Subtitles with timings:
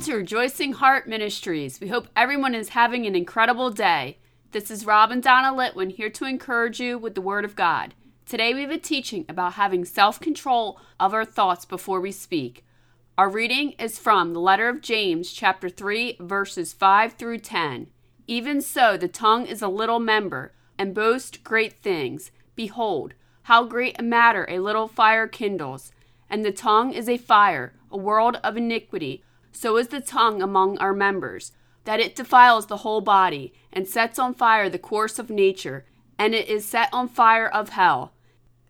[0.00, 1.78] Welcome to Rejoicing Heart Ministries.
[1.78, 4.16] We hope everyone is having an incredible day.
[4.50, 7.92] This is Rob and Donna Litwin here to encourage you with the Word of God.
[8.24, 12.64] Today we have a teaching about having self control of our thoughts before we speak.
[13.18, 17.88] Our reading is from the letter of James, chapter 3, verses 5 through 10.
[18.26, 22.30] Even so, the tongue is a little member, and boasts great things.
[22.56, 23.12] Behold,
[23.42, 25.92] how great a matter a little fire kindles.
[26.30, 30.78] And the tongue is a fire, a world of iniquity so is the tongue among
[30.78, 31.52] our members,
[31.84, 35.84] that it defiles the whole body, and sets on fire the course of nature,
[36.18, 38.12] and it is set on fire of hell.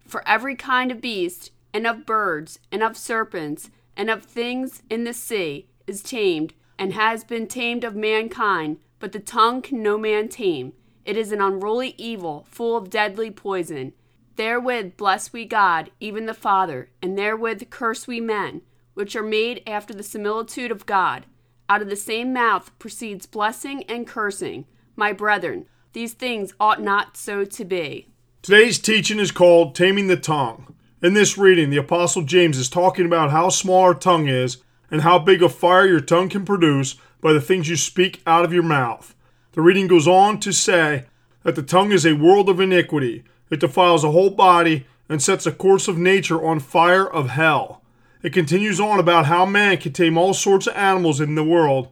[0.07, 5.05] For every kind of beast, and of birds, and of serpents, and of things in
[5.05, 9.99] the sea, is tamed, and has been tamed of mankind, but the tongue can no
[9.99, 10.73] man tame.
[11.05, 13.93] It is an unruly evil, full of deadly poison.
[14.37, 18.63] Therewith bless we God, even the Father, and therewith curse we men
[19.01, 21.25] which are made after the similitude of God.
[21.71, 24.67] Out of the same mouth proceeds blessing and cursing.
[24.95, 28.09] My brethren, these things ought not so to be.
[28.43, 30.75] Today's teaching is called Taming the Tongue.
[31.03, 34.59] In this reading, the Apostle James is talking about how small our tongue is
[34.91, 38.45] and how big a fire your tongue can produce by the things you speak out
[38.45, 39.15] of your mouth.
[39.53, 41.07] The reading goes on to say
[41.43, 43.25] that the tongue is a world of iniquity.
[43.49, 47.80] It defiles a whole body and sets a course of nature on fire of hell.
[48.23, 51.89] It continues on about how man can tame all sorts of animals in the world,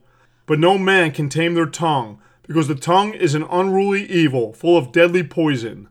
[0.46, 4.76] but no man can tame their tongue, because the tongue is an unruly evil, full
[4.76, 5.88] of deadly poison.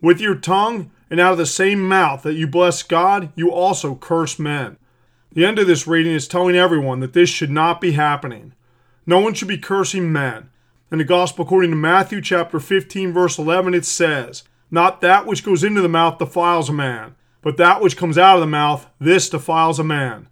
[0.00, 3.94] With your tongue, and out of the same mouth that you bless God, you also
[3.94, 4.76] curse men.
[5.32, 8.54] The end of this reading is telling everyone that this should not be happening.
[9.06, 10.50] No one should be cursing men.
[10.90, 15.44] In the Gospel according to Matthew chapter 15 verse 11 it says, "Not that which
[15.44, 18.88] goes into the mouth defiles a man, but that which comes out of the mouth,
[18.98, 20.28] this defiles a man.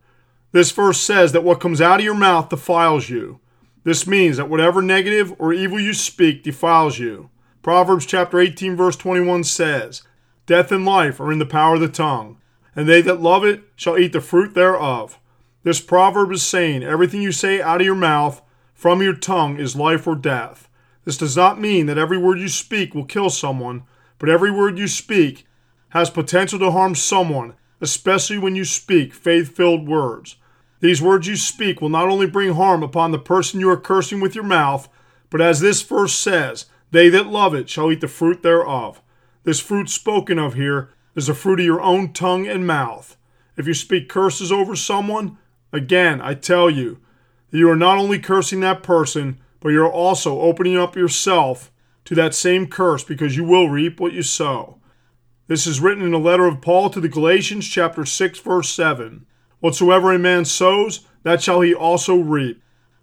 [0.53, 3.41] This verse says that what comes out of your mouth defiles you.
[3.85, 7.31] This means that whatever negative or evil you speak defiles you.
[7.63, 10.03] Proverbs chapter 18 verse 21 says,
[10.47, 12.39] Death and life are in the power of the tongue,
[12.75, 15.19] and they that love it shall eat the fruit thereof.
[15.63, 18.41] This proverb is saying everything you say out of your mouth
[18.73, 20.69] from your tongue is life or death.
[21.05, 23.83] This does not mean that every word you speak will kill someone,
[24.19, 25.47] but every word you speak
[25.91, 30.37] has potential to harm someone, especially when you speak faith filled words.
[30.81, 34.21] These words you speak will not only bring harm upon the person you are cursing
[34.21, 34.89] with your mouth,
[35.31, 39.01] but as this verse says, they that love it shall eat the fruit thereof.
[39.45, 43.17] This fruit spoken of here is the fruit of your own tongue and mouth.
[43.57, 45.39] If you speak curses over someone,
[45.73, 46.99] again, I tell you,
[47.51, 51.73] you are not only cursing that person, but you are also opening up yourself
[52.05, 54.76] to that same curse because you will reap what you sow.
[55.49, 59.27] This is written in a letter of Paul to the Galatians, chapter 6, verse 7.
[59.61, 62.61] Whatsoever a man sows, that shall he also reap.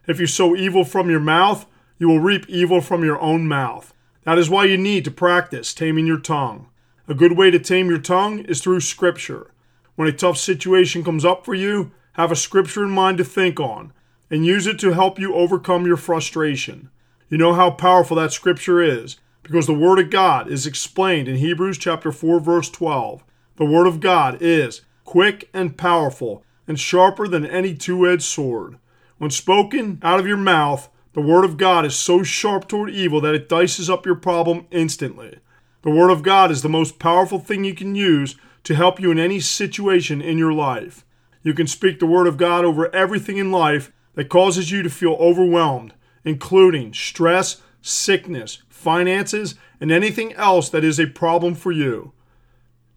[0.08, 1.66] If you sow evil from your mouth,
[1.98, 3.94] you will reap evil from your own mouth.
[4.24, 6.68] That is why you need to practice taming your tongue.
[7.08, 9.52] A good way to tame your tongue is through Scripture.
[9.96, 13.58] When a tough situation comes up for you, have a Scripture in mind to think
[13.58, 13.94] on,
[14.30, 16.90] and use it to help you overcome your frustration.
[17.30, 21.36] You know how powerful that Scripture is because the Word of God is explained in
[21.36, 23.24] Hebrews chapter 4, verse 12.
[23.58, 28.78] The Word of God is quick and powerful and sharper than any two edged sword.
[29.18, 33.22] When spoken out of your mouth, the Word of God is so sharp toward evil
[33.22, 35.40] that it dices up your problem instantly.
[35.84, 39.12] The Word of God is the most powerful thing you can use to help you
[39.12, 41.06] in any situation in your life.
[41.44, 44.90] You can speak the Word of God over everything in life that causes you to
[44.90, 45.94] feel overwhelmed,
[46.24, 52.12] including stress, sickness, finances, and anything else that is a problem for you.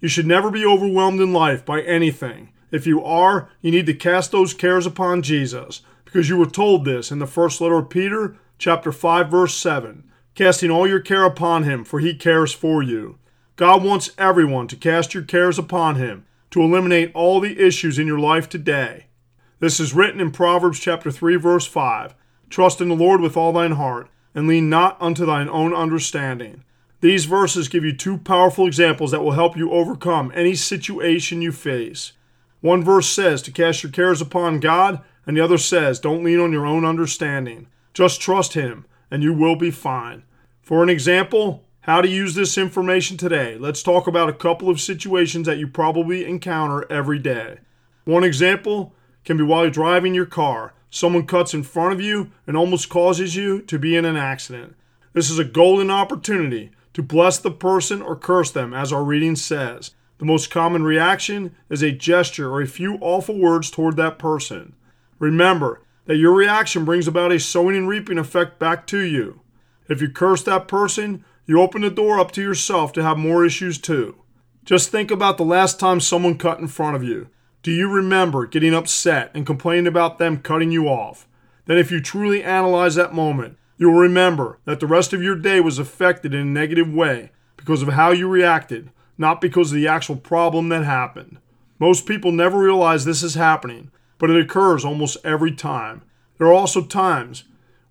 [0.00, 2.50] You should never be overwhelmed in life by anything.
[2.70, 6.84] If you are, you need to cast those cares upon Jesus, because you were told
[6.84, 10.04] this in the first letter of Peter, chapter 5, verse 7.
[10.34, 13.18] Casting all your care upon him, for he cares for you.
[13.56, 18.06] God wants everyone to cast your cares upon him to eliminate all the issues in
[18.06, 19.06] your life today.
[19.60, 22.14] This is written in Proverbs chapter 3 verse 5.
[22.50, 26.62] Trust in the Lord with all thine heart and lean not unto thine own understanding.
[27.00, 31.52] These verses give you two powerful examples that will help you overcome any situation you
[31.52, 32.12] face.
[32.60, 36.38] One verse says to cast your cares upon God, and the other says don't lean
[36.38, 37.68] on your own understanding.
[37.94, 40.22] Just trust Him, and you will be fine.
[40.60, 44.80] For an example, how to use this information today, let's talk about a couple of
[44.80, 47.58] situations that you probably encounter every day.
[48.04, 48.92] One example
[49.24, 52.88] can be while you're driving your car someone cuts in front of you and almost
[52.88, 54.74] causes you to be in an accident.
[55.12, 59.36] This is a golden opportunity to bless the person or curse them, as our reading
[59.36, 59.92] says.
[60.18, 64.74] The most common reaction is a gesture or a few awful words toward that person.
[65.18, 69.40] Remember that your reaction brings about a sowing and reaping effect back to you.
[69.88, 73.44] If you curse that person, you open the door up to yourself to have more
[73.44, 74.16] issues too.
[74.64, 77.28] Just think about the last time someone cut in front of you.
[77.66, 81.26] Do you remember getting upset and complaining about them cutting you off?
[81.64, 85.34] Then, if you truly analyze that moment, you will remember that the rest of your
[85.34, 89.74] day was affected in a negative way because of how you reacted, not because of
[89.74, 91.38] the actual problem that happened.
[91.80, 96.02] Most people never realize this is happening, but it occurs almost every time.
[96.38, 97.42] There are also times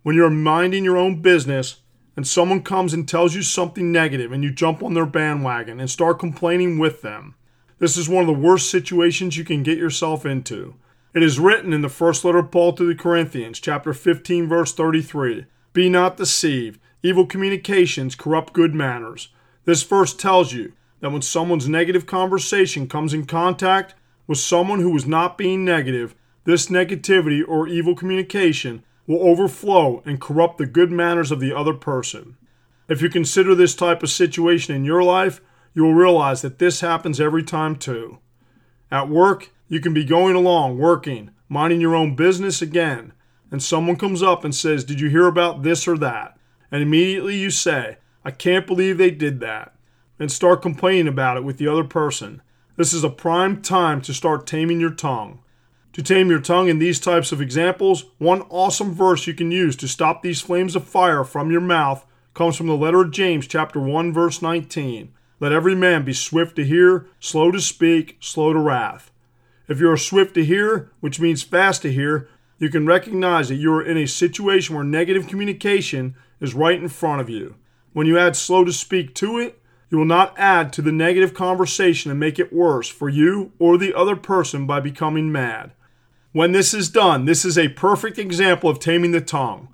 [0.03, 1.81] when you're minding your own business
[2.15, 5.89] and someone comes and tells you something negative and you jump on their bandwagon and
[5.89, 7.35] start complaining with them.
[7.77, 10.75] This is one of the worst situations you can get yourself into.
[11.13, 14.73] It is written in the first letter of Paul to the Corinthians, chapter 15, verse
[14.73, 16.79] 33 Be not deceived.
[17.03, 19.27] Evil communications corrupt good manners.
[19.65, 23.93] This verse tells you that when someone's negative conversation comes in contact
[24.25, 30.21] with someone who is not being negative, this negativity or evil communication will overflow and
[30.21, 32.37] corrupt the good manners of the other person.
[32.87, 35.41] If you consider this type of situation in your life,
[35.75, 38.17] you will realize that this happens every time too.
[38.89, 43.13] At work, you can be going along, working, minding your own business again,
[43.51, 46.37] and someone comes up and says, Did you hear about this or that?
[46.71, 49.75] And immediately you say, I can't believe they did that,
[50.17, 52.41] and start complaining about it with the other person.
[52.77, 55.39] This is a prime time to start taming your tongue.
[55.93, 59.75] To tame your tongue in these types of examples, one awesome verse you can use
[59.77, 63.47] to stop these flames of fire from your mouth comes from the letter of James,
[63.47, 65.13] chapter 1, verse 19.
[65.39, 69.11] Let every man be swift to hear, slow to speak, slow to wrath.
[69.67, 73.55] If you are swift to hear, which means fast to hear, you can recognize that
[73.55, 77.55] you are in a situation where negative communication is right in front of you.
[77.91, 79.59] When you add slow to speak to it,
[79.89, 83.77] you will not add to the negative conversation and make it worse for you or
[83.77, 85.71] the other person by becoming mad.
[86.31, 89.69] When this is done, this is a perfect example of taming the tongue.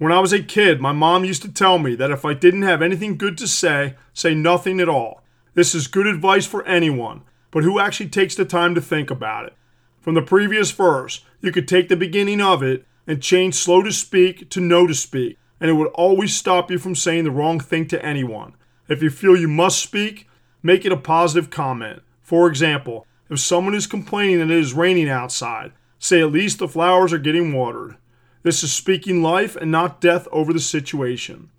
[0.00, 2.62] When I was a kid, my mom used to tell me that if I didn't
[2.62, 5.22] have anything good to say, say nothing at all.
[5.52, 7.20] This is good advice for anyone,
[7.50, 9.54] but who actually takes the time to think about it?
[10.00, 13.92] From the previous verse, you could take the beginning of it and change slow to
[13.92, 17.60] speak to no to speak, and it would always stop you from saying the wrong
[17.60, 18.54] thing to anyone.
[18.88, 20.26] If you feel you must speak,
[20.62, 22.00] make it a positive comment.
[22.22, 26.68] For example, if someone is complaining that it is raining outside, say at least the
[26.68, 27.96] flowers are getting watered.
[28.42, 31.50] This is speaking life and not death over the situation.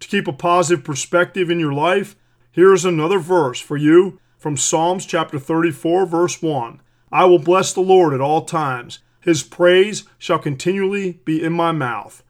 [0.00, 2.14] To keep a positive perspective in your life,
[2.52, 6.80] here is another verse for you from Psalms chapter 34, verse 1.
[7.10, 8.98] I will bless the Lord at all times.
[9.20, 12.22] His praise shall continually be in my mouth.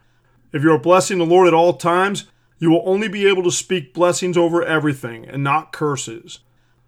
[0.53, 2.27] If you are blessing the Lord at all times,
[2.59, 6.39] you will only be able to speak blessings over everything and not curses.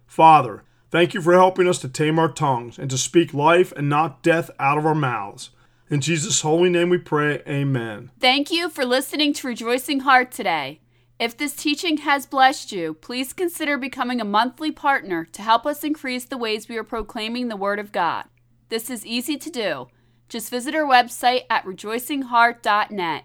[0.07, 3.89] Father, thank you for helping us to tame our tongues and to speak life and
[3.89, 5.51] not death out of our mouths.
[5.89, 8.11] In Jesus' holy name we pray, amen.
[8.19, 10.81] Thank you for listening to Rejoicing Heart today.
[11.19, 15.83] If this teaching has blessed you, please consider becoming a monthly partner to help us
[15.83, 18.25] increase the ways we are proclaiming the Word of God.
[18.69, 19.87] This is easy to do.
[20.29, 23.23] Just visit our website at rejoicingheart.net.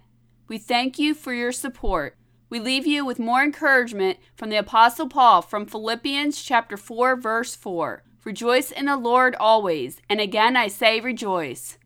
[0.49, 2.17] We thank you for your support.
[2.49, 7.55] We leave you with more encouragement from the apostle Paul from Philippians chapter 4 verse
[7.55, 8.03] 4.
[8.25, 11.77] Rejoice in the Lord always, and again I say rejoice.